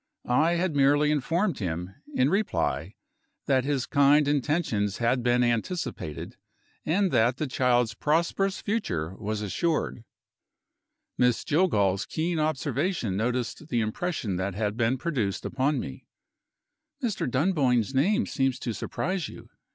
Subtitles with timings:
[0.25, 2.95] I had merely informed him, in reply,
[3.45, 6.37] that his kind intentions had been anticipated,
[6.83, 10.03] and that the child's prosperous future was assured.
[11.19, 16.07] Miss Jillgall's keen observation noticed the impression that had been produced upon me.
[17.03, 17.29] "Mr.
[17.29, 19.51] Dunboyne's name seems to surprise you."